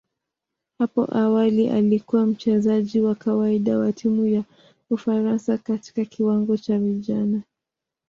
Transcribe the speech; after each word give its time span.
Hapo 0.79 1.05
awali 1.17 1.69
alikuwa 1.69 2.25
mchezaji 2.25 3.01
wa 3.01 3.15
kawaida 3.15 3.77
wa 3.77 3.93
timu 3.93 4.25
ya 4.27 4.43
Ufaransa 4.89 5.57
katika 5.57 6.05
kiwango 6.05 6.57
cha 6.57 6.79
vijana. 6.79 7.41